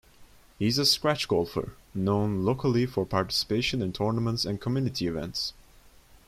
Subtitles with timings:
[0.57, 5.53] He is a scratch golfer, known locally for participation in tournaments and community events.